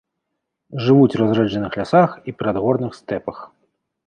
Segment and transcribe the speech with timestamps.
[0.85, 3.37] Жывуць у разрэджаных лясах і перадгорных стэпах.